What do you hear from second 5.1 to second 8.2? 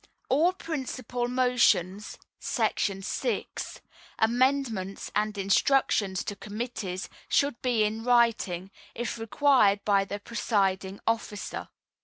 and Instructions to Committees, should be in